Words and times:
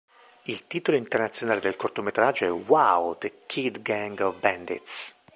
Il 0.45 0.65
titolo 0.65 0.97
internazionale 0.97 1.59
del 1.59 1.75
cortometraggio 1.75 2.45
è 2.45 2.51
Wow, 2.51 3.19
The 3.19 3.41
Kid 3.45 3.83
Gang 3.83 4.19
of 4.21 4.39
Bandits. 4.39 5.13